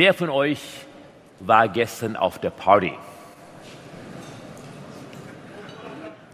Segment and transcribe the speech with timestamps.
[0.00, 0.62] Wer von euch
[1.40, 2.94] war gestern auf der Party?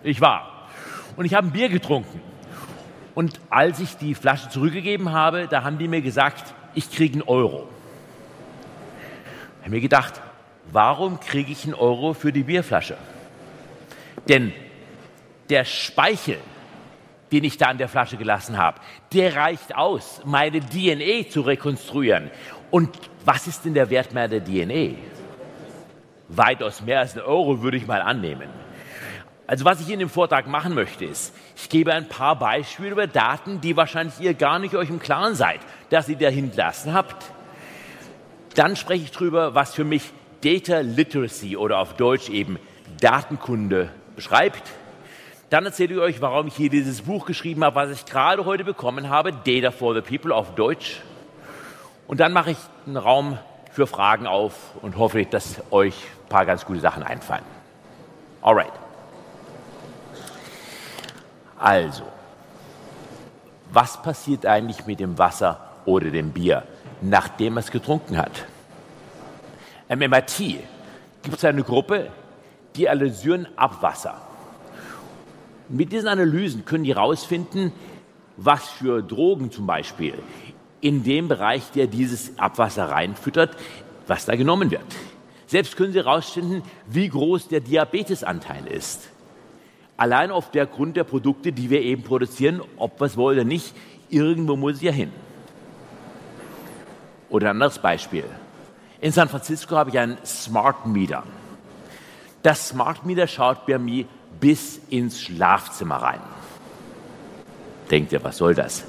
[0.05, 0.69] Ich war.
[1.17, 2.21] Und ich habe ein Bier getrunken.
[3.17, 7.23] Und als ich die Flasche zurückgegeben habe, da haben die mir gesagt, ich kriege einen
[7.23, 7.67] Euro.
[9.59, 10.23] Ich habe mir gedacht,
[10.71, 12.97] warum kriege ich einen Euro für die Bierflasche?
[14.29, 14.53] Denn
[15.51, 16.39] der Speichel,
[17.33, 18.81] den ich da in der Flasche gelassen habe,
[19.13, 22.31] der reicht aus, meine DNA zu rekonstruieren.
[22.71, 22.91] Und
[23.25, 24.97] was ist denn der Wert meiner DNA?
[26.29, 28.49] Weitaus mehr als ein Euro würde ich mal annehmen.
[29.47, 33.07] Also was ich in dem Vortrag machen möchte, ist, ich gebe ein paar Beispiele über
[33.07, 37.25] Daten, die wahrscheinlich ihr gar nicht euch im Klaren seid, dass ihr da hinterlassen habt.
[38.57, 40.11] Dann spreche ich darüber, was für mich
[40.43, 42.59] Data Literacy oder auf Deutsch eben
[43.01, 44.63] Datenkunde beschreibt.
[45.51, 48.65] Dann erzähle ich euch, warum ich hier dieses Buch geschrieben habe, was ich gerade heute
[48.65, 51.03] bekommen habe, Data for the People auf Deutsch.
[52.09, 53.39] Und dann mache ich einen Raum
[53.73, 57.45] für Fragen auf und hoffe, dass euch ein paar ganz gute Sachen einfallen.
[58.41, 58.73] Alright.
[61.59, 62.05] Also,
[63.73, 66.63] was passiert eigentlich mit dem Wasser oder dem Bier,
[67.01, 68.47] nachdem man es getrunken hat?
[69.89, 70.61] Im MIT
[71.23, 72.11] gibt es eine Gruppe,
[72.77, 74.21] die analysieren Abwasser.
[75.69, 77.73] Mit diesen Analysen können die herausfinden,
[78.37, 80.15] was für Drogen zum Beispiel
[80.87, 83.57] in dem Bereich, der dieses Abwasser reinfüttert,
[84.07, 84.85] was da genommen wird.
[85.49, 89.09] Selbst können sie herausfinden, wie groß der Diabetesanteil ist.
[89.97, 93.75] Allein auf der Grund der Produkte, die wir eben produzieren, ob es wollen oder nicht,
[94.11, 95.11] irgendwo muss es ja hin.
[97.31, 98.25] Oder ein anderes Beispiel.
[99.01, 101.25] In San Francisco habe ich einen Smart Meter.
[102.45, 104.05] Das Smart Meter schaut bei mir
[104.39, 106.21] bis ins Schlafzimmer rein.
[107.91, 108.85] Denkt ihr, was soll das?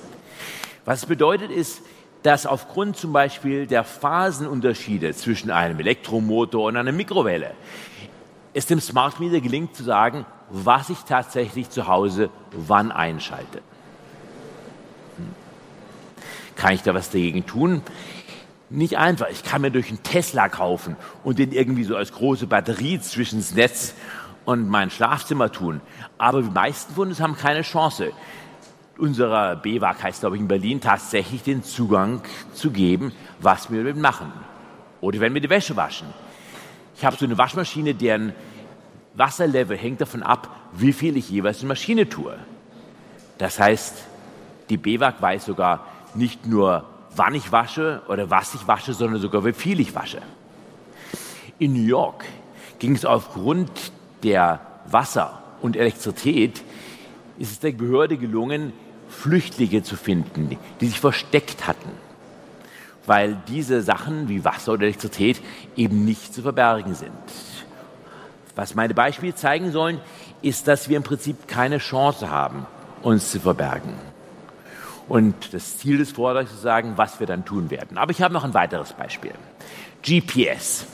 [0.88, 1.82] Was bedeutet ist,
[2.24, 7.52] dass aufgrund zum Beispiel der Phasenunterschiede zwischen einem Elektromotor und einer Mikrowelle
[8.54, 13.58] es dem Smart Meter gelingt zu sagen, was ich tatsächlich zu Hause wann einschalte.
[15.18, 15.36] Hm.
[16.56, 17.82] Kann ich da was dagegen tun?
[18.70, 19.28] Nicht einfach.
[19.30, 23.40] Ich kann mir durch einen Tesla kaufen und den irgendwie so als große Batterie zwischen
[23.40, 23.94] das Netz
[24.46, 25.82] und mein Schlafzimmer tun.
[26.18, 28.14] Aber die meisten von uns haben keine Chance,
[29.00, 32.22] unserer BWAG heißt, glaube ich, in Berlin, tatsächlich den Zugang
[32.54, 34.32] zu geben, was wir damit machen.
[35.02, 36.08] Oder wenn wir die Wäsche waschen.
[36.96, 38.34] Ich habe so eine Waschmaschine, deren
[39.14, 42.38] Wasserlevel hängt davon ab, wie viel ich jeweils in die Maschine tue.
[43.38, 44.06] Das heißt,
[44.70, 49.46] die BWAG weiß sogar nicht nur, wann ich wasche oder was ich wasche, sondern sogar,
[49.46, 50.22] wie viel ich wasche.
[51.60, 52.26] In New York
[52.80, 53.72] ging es aufgrund
[54.24, 56.64] der Wasser und Elektrizität
[57.40, 58.74] ist es der Behörde gelungen,
[59.18, 61.90] Flüchtlinge zu finden, die sich versteckt hatten,
[63.06, 65.42] weil diese Sachen wie Wasser oder Elektrizität
[65.76, 67.12] eben nicht zu verbergen sind.
[68.56, 70.00] Was meine Beispiele zeigen sollen,
[70.42, 72.68] ist, dass wir im Prinzip keine Chance haben,
[73.02, 73.94] uns zu verbergen.
[75.08, 77.98] Und das Ziel des Vortrags ist zu sagen, was wir dann tun werden.
[77.98, 79.34] Aber ich habe noch ein weiteres Beispiel.
[80.04, 80.86] GPS.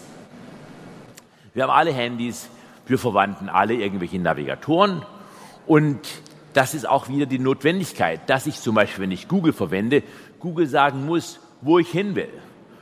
[1.54, 2.48] Wir haben alle Handys,
[2.88, 5.06] wir verwandten alle irgendwelche Navigatoren
[5.66, 6.00] und
[6.54, 10.04] das ist auch wieder die Notwendigkeit, dass ich zum Beispiel, wenn ich Google verwende,
[10.40, 12.30] Google sagen muss, wo ich hin will.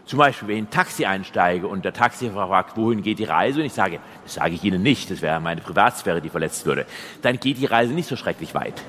[0.05, 3.23] Zum Beispiel, wenn ich in ein Taxi einsteige und der Taxifahrer fragt, wohin geht die
[3.23, 6.65] Reise, und ich sage, das sage ich Ihnen nicht, das wäre meine Privatsphäre, die verletzt
[6.65, 6.85] würde,
[7.21, 8.81] dann geht die Reise nicht so schrecklich weit.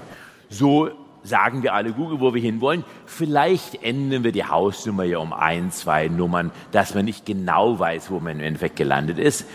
[0.49, 0.91] So
[1.23, 2.85] sagen wir alle Google, wo wir hinwollen.
[3.07, 8.11] Vielleicht ändern wir die Hausnummer ja um ein, zwei Nummern, dass man nicht genau weiß,
[8.11, 9.47] wo man im Endeffekt gelandet ist.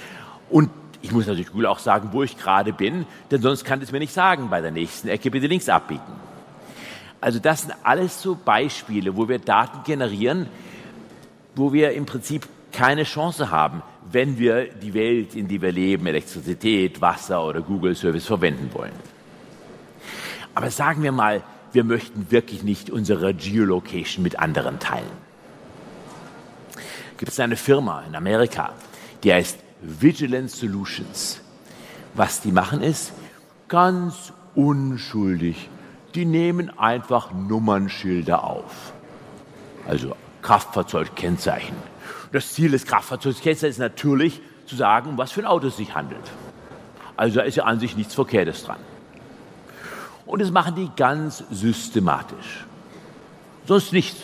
[0.50, 0.70] Und
[1.02, 4.00] ich muss natürlich Google auch sagen, wo ich gerade bin, denn sonst kann es mir
[4.00, 6.02] nicht sagen, bei der nächsten Ecke bitte links abbiegen.
[7.22, 10.48] Also das sind alles so Beispiele, wo wir Daten generieren,
[11.56, 13.82] wo wir im Prinzip keine Chance haben,
[14.12, 18.94] wenn wir die Welt, in der wir leben, Elektrizität, Wasser oder Google Service verwenden wollen.
[20.54, 21.44] Aber sagen wir mal,
[21.74, 25.28] wir möchten wirklich nicht unsere Geolocation mit anderen teilen.
[27.18, 28.74] Gibt es eine Firma in Amerika,
[29.24, 31.42] die heißt Vigilance Solutions.
[32.14, 33.14] Was die machen ist
[33.68, 35.70] ganz unschuldig.
[36.16, 38.94] Die nehmen einfach Nummernschilder auf.
[39.88, 41.76] Also Kraftfahrzeugkennzeichen.
[42.32, 46.32] Das Ziel des Kraftfahrzeugkennzeichens ist natürlich zu sagen, was für ein Auto es sich handelt.
[47.16, 48.80] Also da ist ja an sich nichts Verkehrtes dran.
[50.26, 52.66] Und das machen die ganz systematisch.
[53.66, 54.22] Sonst nichts.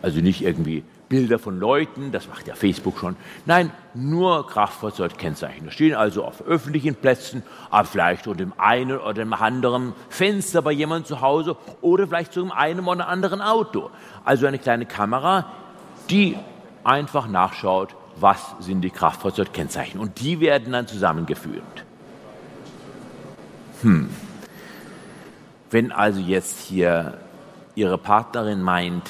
[0.00, 3.16] Also nicht irgendwie Bilder von Leuten, das macht ja Facebook schon.
[3.46, 5.66] Nein, nur Kraftfahrzeugkennzeichen.
[5.66, 10.62] Da stehen also auf öffentlichen Plätzen, aber vielleicht unter dem einen oder dem anderen Fenster
[10.62, 13.90] bei jemandem zu Hause oder vielleicht zu einem oder anderen Auto.
[14.24, 15.46] Also eine kleine Kamera
[16.10, 16.36] die
[16.84, 20.00] einfach nachschaut, was sind die Kraftfahrzeugkennzeichen.
[20.00, 21.84] Und die werden dann zusammengeführt.
[23.82, 24.10] Hm.
[25.70, 27.18] Wenn also jetzt hier
[27.74, 29.08] Ihre Partnerin meint,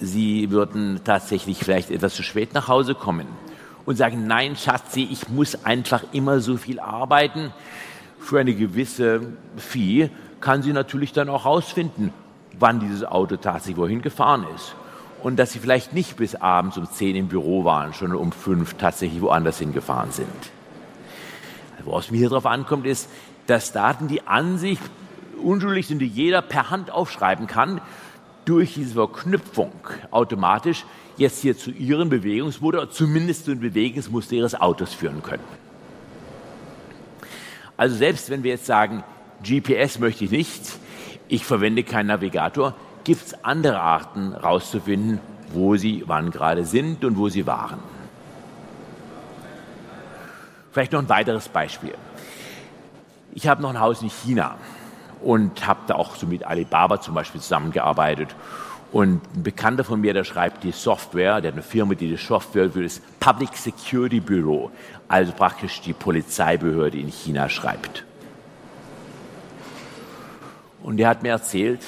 [0.00, 3.26] Sie würden tatsächlich vielleicht etwas zu spät nach Hause kommen
[3.86, 7.52] und sagen, nein, Schatzi, ich muss einfach immer so viel arbeiten,
[8.18, 9.20] für eine gewisse
[9.56, 10.10] Fee
[10.40, 12.12] kann sie natürlich dann auch herausfinden,
[12.58, 14.74] wann dieses Auto tatsächlich wohin gefahren ist.
[15.22, 18.74] Und dass sie vielleicht nicht bis abends um 10 im Büro waren, schon um 5
[18.74, 20.28] tatsächlich woanders hingefahren sind.
[21.84, 23.10] Woraus mir hier drauf ankommt, ist,
[23.46, 24.78] dass Daten, die an sich
[25.42, 27.80] unschuldig sind, die jeder per Hand aufschreiben kann,
[28.44, 29.72] durch diese Verknüpfung
[30.10, 30.84] automatisch
[31.16, 35.44] jetzt hier zu ihren Bewegungsmuster oder zumindest zu den Bewegungsmuster ihres Autos führen können.
[37.76, 39.02] Also selbst wenn wir jetzt sagen,
[39.42, 40.62] GPS möchte ich nicht,
[41.28, 45.20] ich verwende keinen Navigator, gibt es andere Arten herauszufinden,
[45.52, 47.78] wo sie wann gerade sind und wo sie waren.
[50.72, 51.94] Vielleicht noch ein weiteres Beispiel.
[53.32, 54.56] Ich habe noch ein Haus in China
[55.24, 58.34] und habe da auch so mit Alibaba zum Beispiel zusammengearbeitet.
[58.92, 62.16] Und ein Bekannter von mir, der schreibt die Software, der hat eine Firma, die die
[62.16, 64.70] Software für das Public Security Bureau,
[65.08, 68.04] also praktisch die Polizeibehörde in China schreibt.
[70.82, 71.80] Und er hat mir erzählt,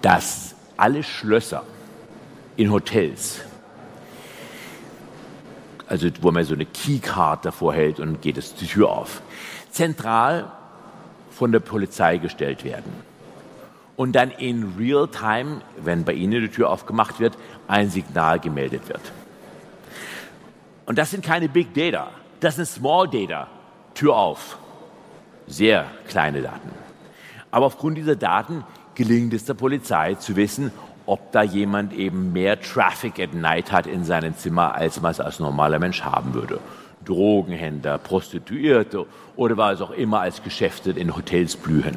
[0.00, 1.64] dass alle Schlösser
[2.56, 3.40] in Hotels,
[5.88, 9.20] also wo man so eine Keycard davor hält und geht es die Tür auf,
[9.70, 10.52] zentral
[11.38, 12.92] von der Polizei gestellt werden.
[13.96, 17.38] Und dann in real time, wenn bei Ihnen die Tür aufgemacht wird,
[17.68, 19.00] ein Signal gemeldet wird.
[20.86, 22.08] Und das sind keine Big Data,
[22.40, 23.46] das sind Small Data.
[23.94, 24.58] Tür auf.
[25.46, 26.70] Sehr kleine Daten.
[27.50, 28.64] Aber aufgrund dieser Daten
[28.94, 30.70] gelingt es der Polizei zu wissen,
[31.06, 35.20] ob da jemand eben mehr Traffic at night hat in seinem Zimmer, als man es
[35.20, 36.60] als normaler Mensch haben würde.
[37.08, 39.06] Drogenhändler, Prostituierte
[39.36, 41.96] oder was auch immer als Geschäfte in Hotels blühen.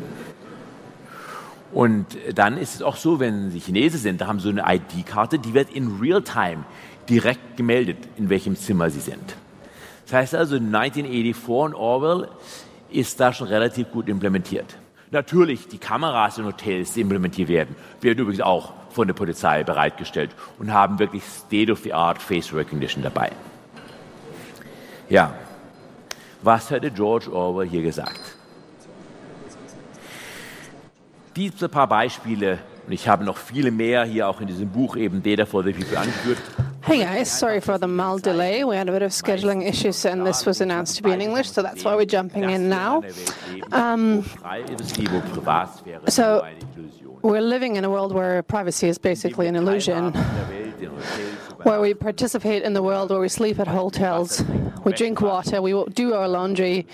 [1.73, 2.05] Und
[2.35, 5.53] dann ist es auch so, wenn Sie Chinesen sind, da haben Sie eine ID-Karte, die
[5.53, 6.65] wird in Real-Time
[7.07, 9.35] direkt gemeldet, in welchem Zimmer Sie sind.
[10.05, 12.27] Das heißt also, 1984 und Orwell
[12.89, 14.77] ist da schon relativ gut implementiert.
[15.11, 20.31] Natürlich, die Kameras in Hotels, die implementiert werden, werden übrigens auch von der Polizei bereitgestellt
[20.59, 23.31] und haben wirklich State-of-the-Art Face Recognition dabei.
[25.11, 25.33] Ja,
[26.41, 28.21] was hätte George Orwell hier gesagt?
[31.35, 35.21] Diese paar Beispiele, und ich habe noch viele mehr hier auch in diesem Buch eben
[35.21, 36.37] Data for the People angeführt.
[36.83, 38.63] Hey guys, sorry for the mild delay.
[38.63, 41.51] We had a bit of scheduling issues and this was announced to be in English,
[41.51, 43.03] so that's why we're jumping in now.
[43.73, 44.23] Um,
[46.07, 46.45] so,
[47.21, 50.13] we're living in a world where privacy is basically an illusion
[51.63, 54.43] where we participate in the world, where we sleep at hotels,
[54.83, 56.87] we drink water, we do our laundry.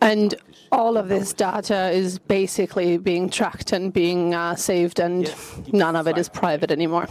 [0.00, 0.34] And
[0.72, 5.32] all of this data is basically being tracked and being uh, saved, and
[5.72, 7.06] none of it is private anymore.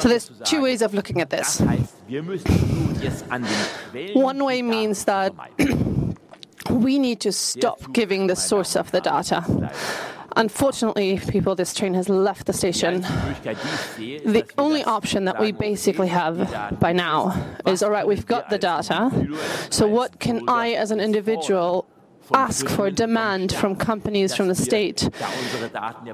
[0.00, 1.60] So there's two ways of looking at this.
[4.14, 5.34] One way means that
[6.70, 9.44] we need to stop giving the source of the data.
[10.36, 13.00] Unfortunately, people, this train has left the station.
[13.02, 17.34] The only option that we basically have by now
[17.66, 19.10] is all right, we've got the data,
[19.70, 21.86] so what can I as an individual
[22.34, 25.08] ask for demand from companies from the state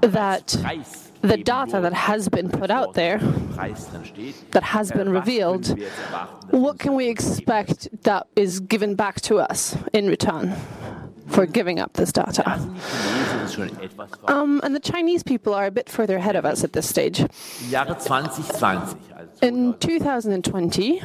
[0.01, 0.57] that
[1.21, 5.79] the data that has been put out there, that has been revealed,
[6.51, 10.55] what can we expect that is given back to us in return?
[11.29, 12.51] For giving up this data.
[14.27, 17.21] Um, and the Chinese people are a bit further ahead of us at this stage.
[19.43, 21.01] In 2020,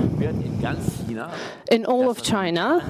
[1.71, 2.81] in all of China,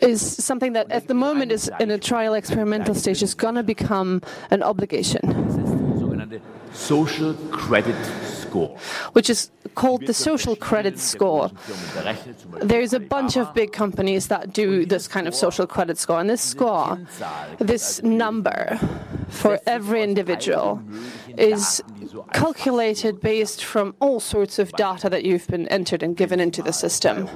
[0.00, 3.62] is something that at the moment is in a trial experimental stage is going to
[3.62, 4.20] become
[4.50, 5.20] an obligation.
[6.72, 7.96] Social credit
[8.48, 8.76] score.
[9.12, 11.50] Which is called the social credit score.
[12.62, 16.30] There's a bunch of big companies that do this kind of social credit score, and
[16.30, 16.98] this score,
[17.58, 18.78] this number
[19.28, 20.82] for every individual,
[21.36, 21.82] is
[22.32, 26.72] calculated based from all sorts of data that you've been entered and given into the
[26.72, 27.26] system.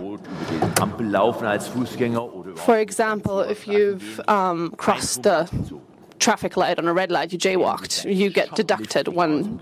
[2.57, 5.49] For example, if you've um, crossed the
[6.21, 9.61] traffic light on a red light, you jaywalked, you get deducted one,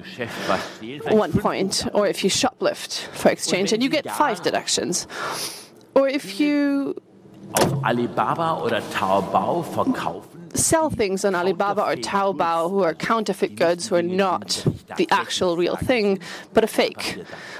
[1.08, 1.86] one point.
[1.94, 5.06] Or if you shoplift for exchange, and you get five deductions.
[5.94, 7.00] Or if you
[7.54, 13.88] auf Alibaba oder Taobao verkaufen, sell things on Alibaba or Taobao who are counterfeit goods
[13.88, 14.64] who are not
[14.96, 16.18] the actual real thing,
[16.54, 17.18] but a fake.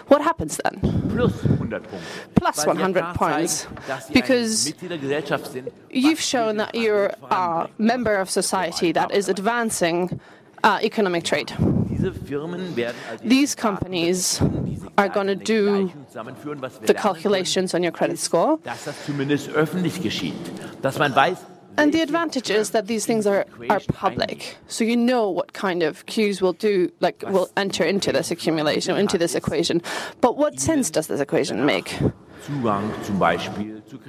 [0.09, 0.81] What happens then?
[1.19, 2.35] plus 100 Punkte.
[2.35, 3.63] Plus Weil sie 100 points.
[3.65, 8.21] zeigen, dass sie ein Because Mitglied der Gesellschaft sind, You've shown that you're a member
[8.21, 10.21] of society that is advancing
[10.63, 11.53] uh, economic trade.
[11.99, 16.87] Diese Firmen werden also These companies um are going to do Gleichung zusammenführen, was wir
[16.87, 18.59] the calculations on your credit score.
[18.59, 20.35] können, dass das zumindest öffentlich geschieht,
[20.81, 21.39] dass man weiß,
[21.77, 24.57] And the advantage is that these things are, are public.
[24.67, 28.97] So you know what kind of cues will do, like, will enter into this accumulation,
[28.97, 29.81] into this equation.
[30.21, 31.97] But what sense does this equation make?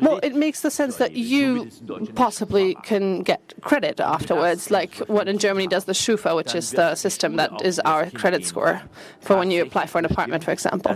[0.02, 1.70] Well, it makes the sense that you
[2.16, 6.96] possibly can get credit afterwards, like what in Germany does the Schufa, which is the
[6.96, 8.82] system that is our credit score
[9.22, 10.92] for when you apply for an apartment, for example.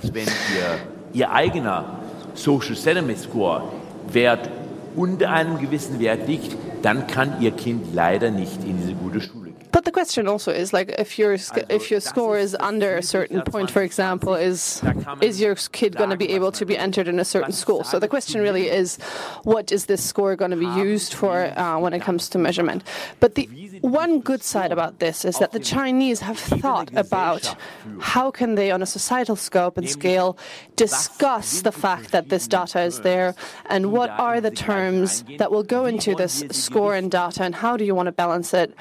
[1.14, 2.00] ihr, eigener
[2.36, 3.72] Social Settlement Score
[4.08, 4.50] Wert
[4.96, 9.43] unter einem gewissen Wert liegt, dann kann ihr Kind leider nicht in diese gute Schule.
[9.74, 11.34] But the question also is like if your
[11.68, 14.84] if your score is under a certain point, for example, is
[15.20, 17.84] is your kid going to be able to be entered in a certain school?
[17.84, 18.98] So the question really is,
[19.44, 22.84] what is this score going to be used for uh, when it comes to measurement?
[23.20, 23.46] But the
[23.82, 27.56] one good side about this is that the Chinese have thought about
[28.00, 30.38] how can they, on a societal scope and scale,
[30.76, 33.34] discuss the fact that this data is there
[33.66, 37.76] and what are the terms that will go into this score and data and how
[37.76, 38.76] do you want to balance it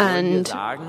[0.00, 0.82] and sagen,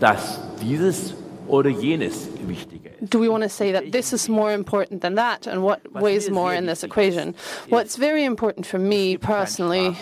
[0.00, 1.14] dass dieses
[1.46, 3.10] oder jenes wichtiger ist.
[3.10, 6.30] do we want to say that this is more important than that and what weighs
[6.30, 7.34] more in this equation?
[7.68, 9.96] What's very important for me personally,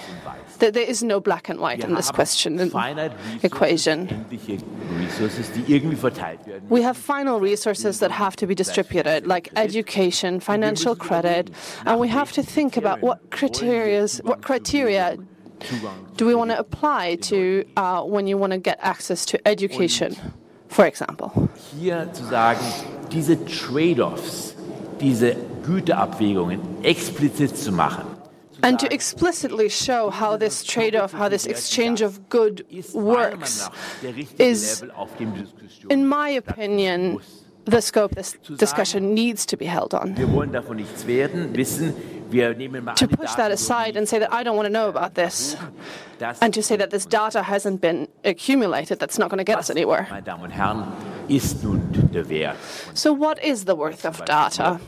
[0.59, 4.09] that there is no black and white in this question finite equation.
[4.09, 4.59] endliche
[4.99, 6.69] Resources, die irgendwie verteilt werden.
[6.69, 11.51] We have final resources that have to be distributed, like education, financial credit,
[11.85, 15.17] and we have to think about what criteria, what criteria
[16.17, 20.17] do we want to apply to uh, when you want to get access to education,
[20.69, 21.31] for example.
[21.79, 22.61] Hier zu sagen,
[23.11, 24.55] diese Trade-offs,
[25.01, 25.37] diese
[26.83, 28.05] explizit zu machen.
[28.63, 33.07] And to explicitly show how this trade off, how this exchange of good ist meiner
[33.07, 33.73] Meinung works, nach
[34.03, 37.21] der richtige is, Level, auf dem die Diskussion in my opinion,
[37.67, 40.15] the scope this discussion needs to be held on.
[42.31, 45.57] To push that aside and say that I don't want to know about this,
[46.41, 49.71] and to say that this data hasn't been accumulated, that's not going to get us
[49.71, 50.07] anywhere.
[52.95, 54.81] So, what is the worth of data?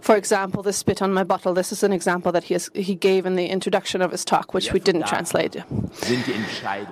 [0.00, 1.52] For example, the spit on my bottle.
[1.52, 4.54] This is an example that he, has, he gave in the introduction of his talk,
[4.54, 5.56] which we didn't translate.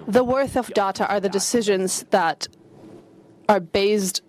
[0.06, 2.46] The worth of data are the decisions that
[3.48, 4.20] are based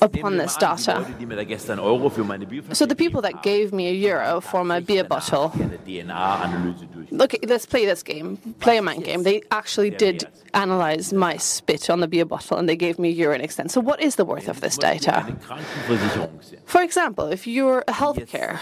[0.00, 0.98] upon this mal an, die data.
[0.98, 3.88] Leute, die mir da gestern Euro für meine Bierflasche So, the people that gave me
[3.88, 5.48] a euro for my beer bottle.
[5.48, 7.10] haben, eine DNA-Analyse durch.
[7.10, 8.38] Look, let's play this game.
[8.60, 9.22] Play a mind game.
[9.22, 13.12] They actually did analyze my spit on the beer bottle and they gave me a
[13.12, 13.70] urine extent.
[13.70, 15.24] So, what is the worth of this data?
[15.24, 16.60] Eine Krankenversicherung sind.
[16.64, 18.58] For example, if you're a healthcare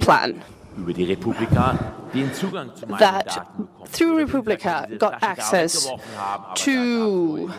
[0.00, 0.42] plan
[0.76, 1.78] über die Republika
[2.12, 3.46] den Zugang zu meinen that
[3.92, 5.88] through Republica got access
[6.54, 7.50] to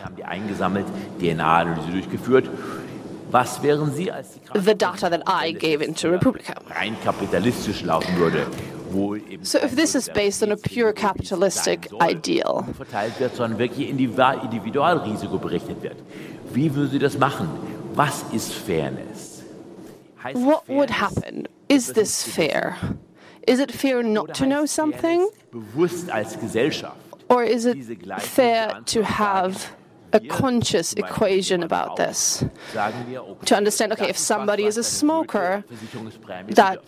[4.54, 6.54] the data that I gave into Republica.
[9.42, 14.98] So if this is based on a pure capitalistic ideal, verteilt wird, sondern wirklich individual
[14.98, 15.96] Risiko berechnet wird.
[16.54, 17.48] Wie würden Sie das machen?
[17.94, 19.42] Was ist Fairness?
[20.32, 21.46] What would happen?
[21.68, 22.76] Is this fair?
[23.48, 25.20] Is it fair not to know something?
[25.20, 26.96] Fairness Bewusst als Gesellschaft.
[27.30, 27.78] Or is it
[28.20, 29.72] fair to have
[30.12, 32.44] a conscious equation about this?
[32.72, 35.64] Sagen wir, okay, To understand, okay, if somebody is a smoker,
[36.48, 36.78] That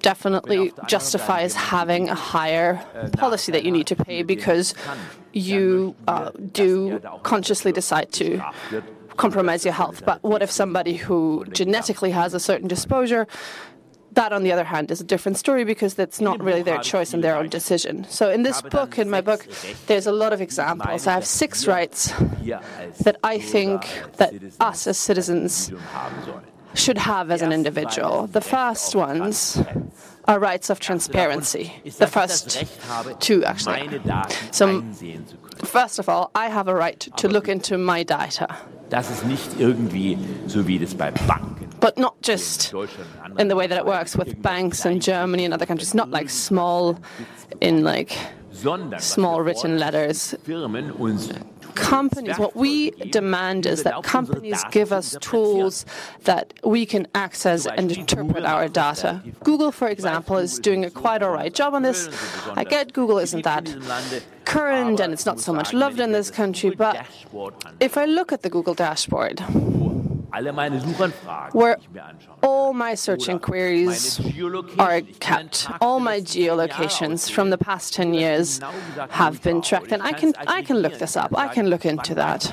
[0.00, 2.80] definitely justifies having a higher
[3.16, 4.74] policy that you need to pay because
[5.32, 8.40] you uh, do consciously decide to
[9.16, 10.04] compromise your health.
[10.04, 13.26] But what if somebody who genetically has a certain disposure?
[14.18, 17.14] That, on the other hand, is a different story because that's not really their choice
[17.14, 18.04] and their own decision.
[18.08, 19.46] So, in this book, in my book,
[19.86, 21.06] there's a lot of examples.
[21.06, 22.12] I have six rights
[23.04, 26.42] that I think that us as citizens Individuum haben sollen.
[26.74, 28.26] should have as an individual.
[28.26, 29.62] The first ones
[30.24, 31.70] are rights of transparency.
[31.84, 33.86] The dass ich das first two, actually.
[33.86, 34.00] meine
[35.58, 35.66] Daten Some- einsehen zu können.
[35.66, 38.48] First of all, I have a right to look into my data,
[38.90, 43.20] Das ist nicht irgendwie so wie das bei Banken but not just in Deutschland und
[43.20, 46.10] anderen in the way that it works with banks in Germany and other countries, not
[46.10, 46.98] like small,
[47.60, 48.16] in like
[48.98, 50.34] small written letters.
[51.74, 55.86] Companies, what we demand is that companies give us tools
[56.24, 59.22] that we can access and interpret our data.
[59.44, 62.08] Google, for example, is doing a quite all right job on this.
[62.56, 63.76] I get Google isn't that
[64.48, 67.06] current and it's not so much loved in this country, but
[67.80, 69.40] if I look at the Google dashboard,
[71.52, 71.76] where
[72.42, 74.20] all my search inquiries
[74.78, 78.60] are kept, all my geolocations from the past 10 years
[79.10, 79.92] have been tracked.
[79.92, 82.44] And I can, I can look this up, I can look into that.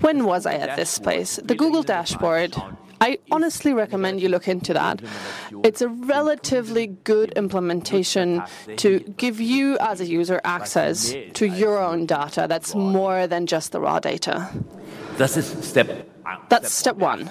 [0.00, 1.40] When was I at this place?
[1.42, 2.54] The Google dashboard
[3.00, 5.00] I honestly recommend you look into that.
[5.62, 8.42] It's a relatively good implementation
[8.76, 13.72] to give you as a user access to your own data that's more than just
[13.72, 14.50] the raw data.
[15.16, 16.06] Das ist Step
[16.48, 17.26] That's step one.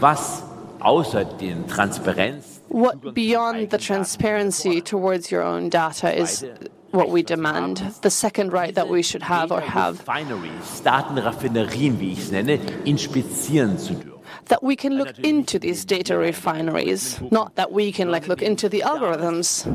[0.00, 0.42] Was
[0.80, 6.44] außer den Transparenz What beyond the transparency towards your own data is
[6.90, 7.78] what we demand.
[8.02, 10.04] The second right that we should have or have
[14.26, 14.48] Refineries, Datenraffinerien, wie ich es nenne, inspizieren zu dürfen.
[14.48, 18.68] that we can look into these data refineries, not that we can like look into
[18.68, 19.66] the algorithms,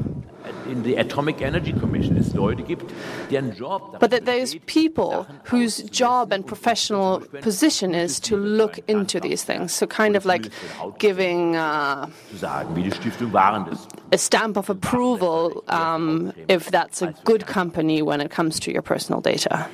[0.70, 2.17] In the Atomic Energy Commission
[2.50, 2.91] es Leute gibt,
[3.29, 9.19] deren Job but that there's people whose job and professional position is to look into
[9.19, 9.74] these things.
[9.74, 10.50] So kind of like
[10.98, 13.88] giving uh, zu sagen, wie die Stiftung Warentest.
[14.12, 18.81] a stamp of approval um, if that's a good company when it comes to your
[18.81, 19.67] personal data.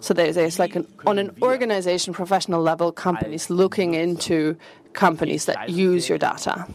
[0.00, 4.56] So there's, there's like an, on an organization, professional level, companies looking into
[4.92, 6.66] companies that use your data.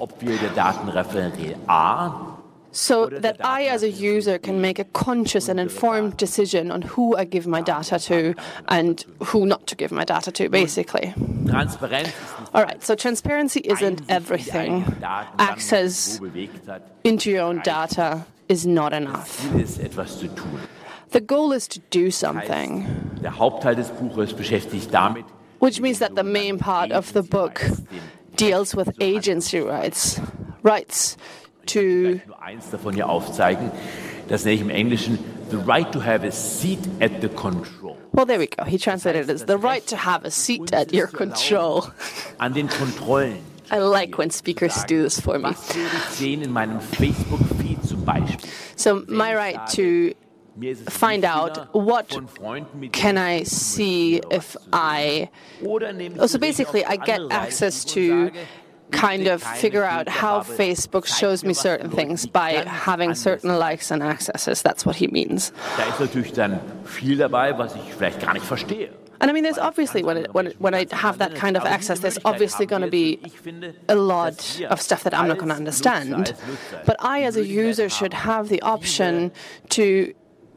[2.74, 5.48] Ob wir der Datenraffinerie A So that I, as a user, can make a conscious
[5.48, 8.34] and informed decision on who I give my data to
[8.68, 11.14] and who not to give my data to, basically.
[12.54, 14.86] All right, so transparency isn't everything.
[15.38, 16.82] Access so bewegt hat.
[17.04, 19.40] into your own data is not enough.
[19.42, 20.60] Ziel ist, etwas zu tun.
[21.12, 22.88] The goal is to do something,
[23.22, 25.26] Der Hauptteil des Buches beschäftigt damit,
[25.60, 27.62] which means that the main part of the book
[28.36, 30.20] deals with agency rights,
[30.64, 31.18] rights
[31.66, 33.72] to vielleicht nur eins davon hier aufzeigen,
[34.28, 37.98] das nenne ich im Englischen The right to have a seat at the control.
[38.12, 38.64] Well, there we go.
[38.64, 41.92] He translated it as the right to have a seat at your control.
[42.40, 43.44] An den Kontrollen.
[43.72, 45.50] I like when speakers do this for me.
[45.50, 48.50] Was werde ich sehen in meinem Facebook-Feed zum Beispiel?
[48.76, 50.16] So, my right to
[50.56, 55.30] Mir ist es find out what von Freunden, mit can I see if I.
[55.60, 55.68] sehen.
[55.68, 58.30] Oder nehme ich so basically, I get access to
[58.94, 64.02] kind of figure out how Facebook shows me certain things by having certain likes and
[64.02, 64.62] accesses.
[64.62, 65.52] That's what he means.
[65.78, 68.90] Da ist natürlich dann viel dabei, was ich vielleicht gar nicht verstehe.
[69.24, 71.64] And I mean, there's obviously, when, it, when, it, when I have that kind of
[71.64, 73.22] access, there's obviously going to be
[73.88, 76.34] a lot of stuff that I'm not going to understand.
[76.86, 79.32] But I, as a user, should have the option
[79.70, 80.14] to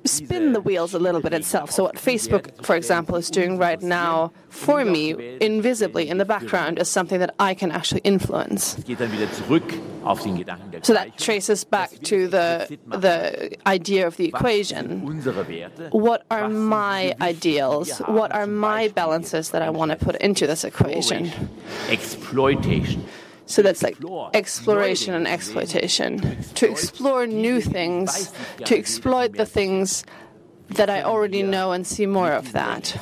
[0.06, 1.70] spin the wheels a little bit itself.
[1.70, 6.78] So, what Facebook, for example, is doing right now for me, invisibly in the background,
[6.78, 8.76] is something that I can actually influence.
[8.78, 12.78] Es geht dann wieder zurück auf den Gedanken der So that traces back to the
[12.86, 15.02] the idea of the equation.
[15.90, 17.98] What are my ideals?
[18.06, 21.32] What are my balances that I want to put into this equation?
[21.90, 23.04] Exploitation.
[23.46, 23.96] So that's like
[24.34, 26.20] exploration and exploitation.
[26.54, 28.32] To explore new things,
[28.64, 30.04] to exploit the things
[30.70, 32.96] that I already know and see more of that.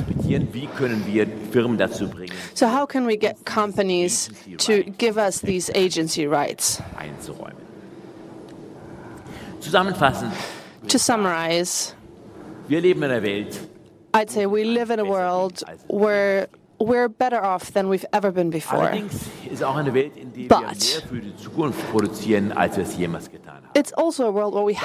[0.52, 5.40] Wie können wir Firmen dazu bringen, So, how can we get companies to give us
[5.40, 6.82] these agency rights?
[10.88, 11.94] To summarize,
[12.68, 13.58] wir leben in einer Welt,
[14.12, 18.50] I'd say we live in a world where we're better off than we've ever been
[18.50, 18.80] before.
[18.82, 19.14] allerdings
[19.50, 22.84] ist auch eine Welt, in der wir But- mehr für die Zukunft produzieren, als wir
[22.84, 23.70] es jemals getan haben.
[23.74, 24.76] It's also a world where we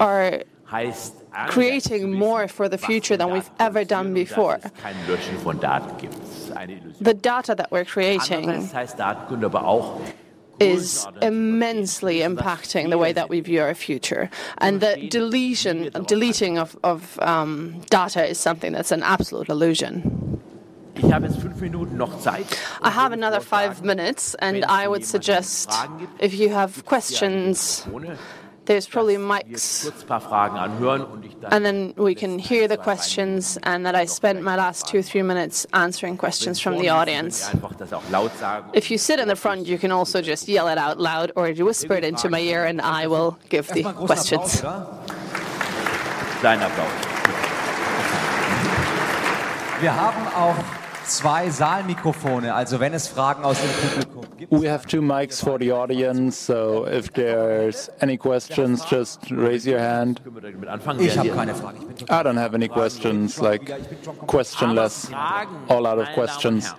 [0.00, 0.44] are
[1.48, 4.58] creating more for the future than we've ever done before.
[4.58, 6.14] Dass es kein Löschen von Daten gibt.
[6.14, 7.04] Das ist eine Illusion.
[7.04, 10.00] The data that we're creating Andererseits heißt Datenkunde aber auch,
[10.58, 14.30] is immensely impacting the way that we view our future.
[14.58, 20.35] And the deletion, deleting of, of um, data is something that's an absolute illusion.
[22.82, 25.70] I have another five minutes, and I would suggest
[26.18, 27.86] if you have questions,
[28.64, 32.38] there's probably mics, Kurz ein paar Fragen anhören und ich dann and then we can
[32.38, 36.78] hear the questions, and that I spent my last two, three minutes answering questions from
[36.78, 37.48] the audience.
[37.52, 38.70] einfach das auch laut sagen.
[38.74, 41.48] If you sit in the front, you can also just yell it out loud or
[41.48, 44.64] whisper it into my ear, and I will give the Erstmal einen großen questions.
[44.64, 45.04] Applaus, oder?
[46.40, 46.88] Kleinen Applaus.
[49.80, 50.54] Wir haben auch
[51.08, 55.72] zwei Saalmikrofone, also wenn es Fragen aus dem Publikum We have two mics for the
[55.72, 60.20] audience, so if there's any questions, just raise your hand.
[60.98, 61.78] Ich habe keine Frage.
[61.80, 63.72] Ich bin total I don't have any questions, like
[64.26, 65.10] questionless,
[65.68, 66.74] all out of questions.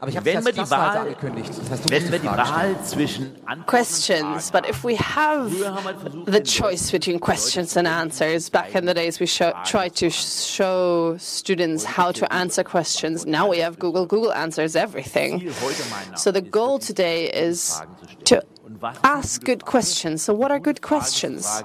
[0.00, 1.50] Aber ich habe Wenn wir die Klasswahl Wahl, angekündigt.
[1.58, 2.54] Das heißt, wenn wir die die stellen.
[2.54, 7.18] Wahl zwischen Antworten questions, but if we have Früher haben wir versucht, the choice between
[7.18, 12.32] questions and answers, back in the days we show, tried to show students how to
[12.32, 13.26] answer questions.
[13.26, 14.06] Now we have Google.
[14.06, 15.40] Google answers everything.
[15.40, 17.82] Ziel heute meiner So the goal today is
[18.24, 18.42] to stellen.
[18.64, 20.24] Und was ist ask good questions.
[20.24, 21.64] So what are good questions?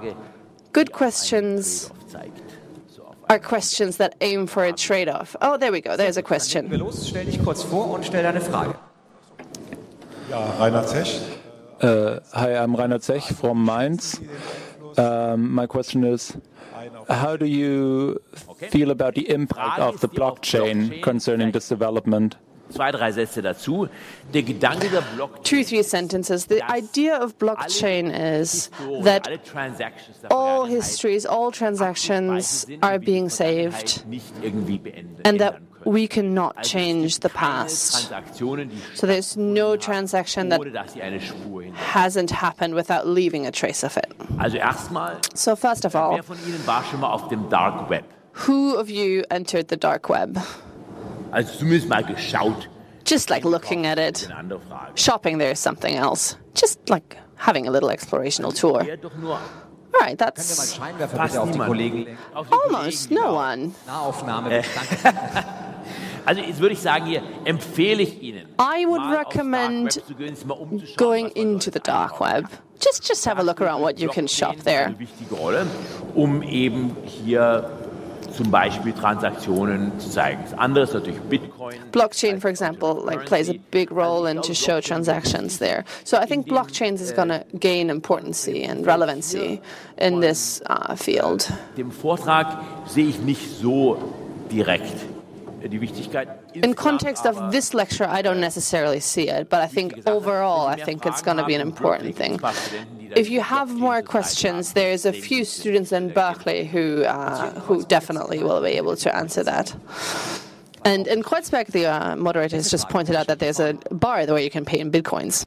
[0.73, 1.91] Good die auf questions
[3.29, 5.35] are questions that aim for a trade-off.
[5.41, 5.95] Oh, there we go.
[5.97, 6.69] There's a question.
[6.77, 8.41] los, stell dich kurz vor und stell deine
[10.59, 11.21] Rainer Zech.
[11.81, 14.19] Uh, hi, I'm Rainer Zech from Mainz.
[14.97, 16.37] Um, my question is
[17.09, 18.21] How do you
[18.69, 22.37] feel about the impact of the blockchain concerning this development?
[22.73, 23.87] Zwei, drei Sätze dazu.
[24.33, 26.47] Der Gedanke der Blockchain Two, three sentences.
[26.47, 28.71] The idea of blockchain is
[29.03, 35.39] that alle Transactions der all histories, all transactions are being saved, Nicht irgendwie beenden, and
[35.39, 38.11] that we cannot change the past.
[38.95, 41.77] So there's no transaction that ohne dass sie eine Spur hinter.
[41.93, 44.07] hasn't happened without leaving a trace of it.
[45.35, 48.05] So first of all, wer von Ihnen war schon mal auf dem Dark Web?
[48.47, 50.39] who of you entered the dark web?
[53.05, 54.25] Just like looking at it.
[54.29, 54.97] Eine andere Frage.
[54.97, 56.37] Shopping there is something else.
[56.55, 58.81] Just like having a little explorational tour.
[58.85, 59.39] Wer doch nur
[59.93, 61.67] All right, Können wir mal that's Scheinwerfer Fast bitte auf die niemand.
[61.69, 62.17] Kollegen lenken?
[62.33, 63.71] auf die almost no one.
[63.85, 64.69] Nahaufnahme, bitte.
[65.03, 65.43] Danke.
[66.25, 69.95] Also jetzt würde ich sagen, hier empfehle ich Ihnen, I would mal aufs Dark recommend
[69.97, 72.45] Web zu gehen, sich mal umzuschauen, Going into the dark web.
[72.81, 74.85] Just just have a look around what you can shop there.
[74.85, 75.35] Eine wichtige
[76.15, 77.69] um eben hier
[78.35, 80.41] zum Beispiel Transaktionen zu zeigen.
[80.43, 81.75] Das andere ist natürlich Bitcoin.
[81.91, 85.83] Blockchain, for example, like plays a big role in to show transactions there.
[86.03, 89.61] So I think blockchains is going to gain importance and relevancy
[89.97, 91.51] in this uh, field.
[91.77, 92.47] Dem Vortrag
[92.87, 93.97] sehe ich nicht so
[94.51, 95.05] direkt
[95.69, 96.27] die Wichtigkeit.
[96.53, 100.75] In context of this lecture, I don't necessarily see it, but I think overall, I
[100.75, 102.39] think it's going to be an important thing.
[103.15, 108.43] If you have more questions, there's a few students in Berkeley who uh, who definitely
[108.43, 109.75] will be able to answer that.
[110.85, 114.39] And in Kreuzberg, the uh, moderator has just pointed out that there's a bar where
[114.39, 115.45] you can pay in bitcoins.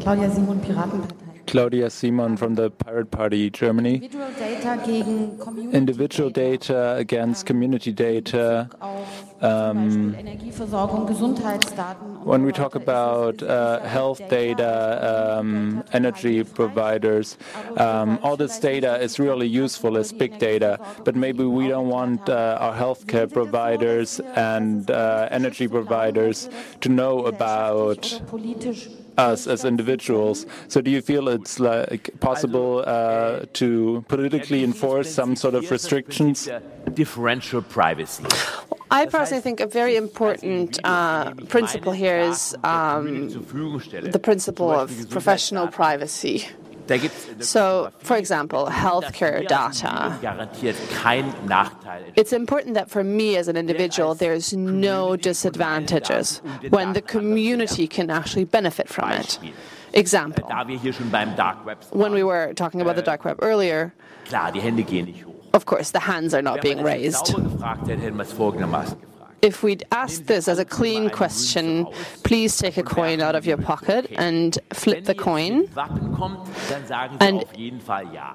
[0.00, 1.24] Claudia Simon, Piratenpartei.
[1.46, 3.94] Claudia Simon from the Pirate Party, Germany.
[3.94, 8.68] Individual Data gegen Community Individual data against community data.
[9.44, 12.16] Auf zum Beispiel Energieversorgung, Gesundheitsdaten.
[12.16, 17.36] und When we talk about uh, health data, um, energy providers,
[17.76, 22.28] um, all this data is really useful as big data, but maybe we don't want
[22.28, 26.48] uh, our healthcare providers and uh, energy providers
[26.80, 28.20] to know about
[29.16, 30.46] us as individuals.
[30.68, 36.48] So, do you feel it's like possible uh, to politically enforce some sort of restrictions?
[36.94, 38.24] Differential privacy.
[38.94, 45.66] I personally think a very important uh, principle here is um, the principle of professional
[45.66, 46.46] privacy.
[47.40, 50.18] So, for example, healthcare data.
[50.22, 52.12] garantiert kein Nachteil.
[52.14, 58.10] It's important that for me as an individual, there's no disadvantages when the community can
[58.10, 59.38] actually benefit from it.
[59.94, 63.02] Example, Da wir hier schon beim Dark Web sind, when we were talking about the
[63.02, 63.92] dark web earlier,
[65.54, 67.34] of course, the hands are not being raised.
[69.40, 71.86] If we'd asked this as a clean question,
[72.24, 75.68] please take a coin out of your pocket and flip the coin.
[77.20, 77.44] And.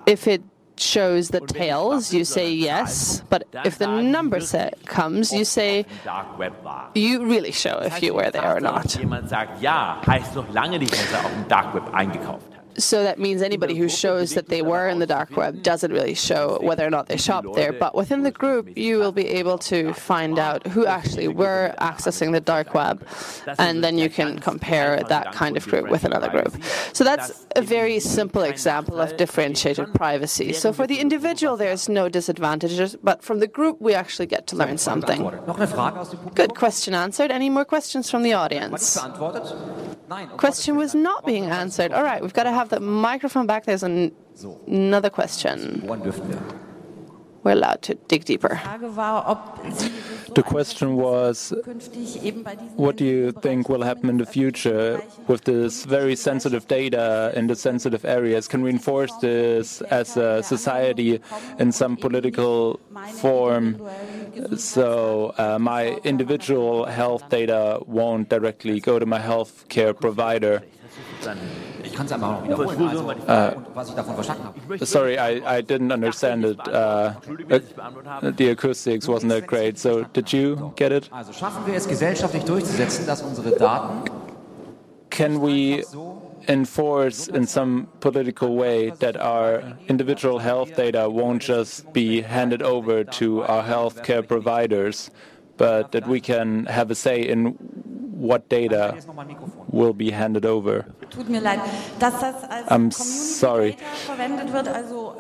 [0.06, 0.44] If it
[0.78, 5.86] shows the tails, you say yes, but if the number set comes, you say
[6.94, 8.96] you really show if you were there or not.
[12.80, 16.14] So that means anybody who shows that they were in the dark web doesn't really
[16.14, 17.74] show whether or not they shopped there.
[17.74, 22.32] But within the group, you will be able to find out who actually were accessing
[22.32, 23.06] the dark web,
[23.58, 26.56] and then you can compare that kind of group with another group.
[26.94, 30.54] So that's a very simple example of differentiated privacy.
[30.54, 34.56] So for the individual, there's no disadvantages, but from the group, we actually get to
[34.56, 35.30] learn something.
[36.36, 37.32] Good question answered.
[37.32, 38.98] Any more questions from the audience?
[40.38, 41.92] Question was not being answered.
[41.92, 43.66] All right, we've got to have the microphone back.
[43.66, 44.12] There's an,
[44.68, 45.84] another question.
[47.44, 48.60] We're allowed to dig deeper.
[50.36, 51.54] The question was
[52.76, 57.48] what do you think will happen in the future with this very sensitive data in
[57.48, 58.48] the sensitive areas?
[58.48, 61.22] Can we enforce this as a society
[61.60, 62.80] in some political
[63.14, 63.82] form
[64.58, 70.62] so uh, my individual health data won't directly go to my health care provider?
[72.00, 73.18] Ich kann es einmal noch wiederholen.
[73.28, 74.86] Also, und was ich davon verstanden habe.
[74.86, 76.58] Sorry, I, I didn't understand it.
[76.66, 77.12] Uh,
[78.38, 79.78] the acoustics wasn't that great.
[79.78, 81.10] So, did you get it?
[81.12, 84.10] Also schaffen wir es gesellschaftlich durchzusetzen, dass unsere Daten
[85.10, 85.84] Can we
[86.48, 93.04] enforce in some political way that our individual health data won't just be handed over
[93.04, 95.12] to our healthcare providers,
[95.58, 97.58] but that we can have a say in
[98.20, 99.66] what data Jetzt nochmal Mikrofon.
[99.72, 100.86] will be handed over?
[101.10, 101.60] Tut mir leid,
[102.00, 103.72] dass das als I'm sorry.
[103.72, 105.16] Data verwendet wird, also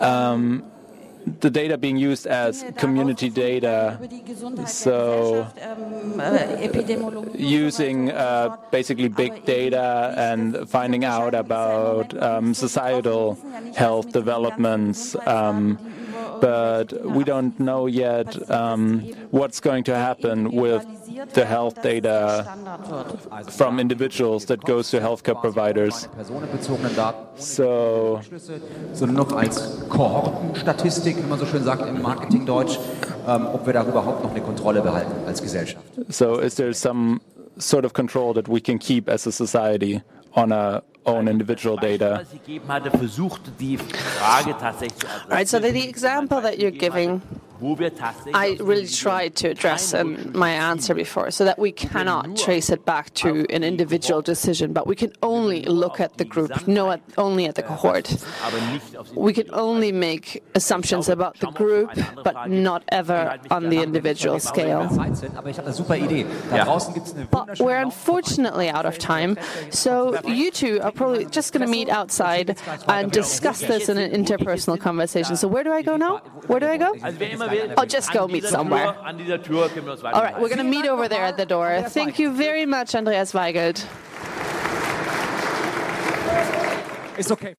[1.41, 6.65] The data being used as community data über die Gesundheit so, der Gesellschaft, ähm, äh,
[6.65, 11.39] Epidemiologie und so using weiter und so uh, basically big data and finding out Unterscheiden
[11.39, 13.37] ist ja im about um, societal drauf.
[13.43, 15.17] Wir wissen ja nicht, was health mit diesen ganzen developments.
[15.25, 15.77] Um,
[16.41, 22.43] but we don't know yet um, what's going to happen with individualisiert the health data
[22.43, 23.31] Standard wird.
[23.31, 26.07] Also from individuals that goes to healthcare providers.
[26.07, 28.61] Meine personenbezogenen Daten ohne So, Anschlüsse,
[28.93, 32.77] sondern noch als Kohortenstatistik, wie man so schön sagt im Marketingdeutsch,
[33.27, 35.83] ähm, ob wir da überhaupt noch eine Kontrolle behalten als Gesellschaft.
[36.09, 37.19] so is there some
[37.57, 40.01] sort of control that we can keep as a society
[40.35, 42.19] on our own individual data?
[42.21, 46.41] Was ich gegeben hatte, versuchte die Frage tatsächlich zu All right, so the, the example
[46.41, 47.48] that you're giving, wo wir tatsächlich
[48.33, 52.85] I really tried to address in my answer before, so that we cannot trace it
[52.85, 57.01] back to an individual decision, but we can only look at the group, no, at,
[57.17, 58.09] only at the cohort.
[58.45, 61.89] aber nicht auf We can only make assumptions about the group,
[62.23, 64.87] but not ever on the individual scale.
[64.89, 66.25] Zeit sind, aber ich habe eine super Idee.
[66.49, 66.65] Da Ja.
[66.65, 69.35] draußen gibt es eine But we're unfortunately out of time,
[69.69, 72.55] so you two are probably just going to meet outside
[72.87, 75.35] and discuss this in an interpersonal conversation.
[75.35, 76.21] So where do I go now?
[76.47, 76.93] Where do I go?
[77.49, 78.93] Also wer immer will, Oh, just go meet dieser somewhere.
[78.93, 81.07] Tür, an dieser Tür können wir uns weiter All right, we're going to meet over
[81.09, 81.83] there at the door.
[81.89, 83.85] Thank you very much, Andreas Weigend.
[87.17, 87.55] It's okay.